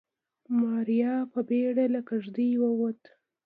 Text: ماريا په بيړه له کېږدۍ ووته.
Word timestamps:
ماريا 0.59 1.13
په 1.31 1.39
بيړه 1.47 1.85
له 1.93 2.01
کېږدۍ 2.07 2.51
ووته. 2.59 3.09